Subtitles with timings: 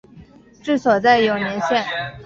[0.63, 1.85] 治所在永年县。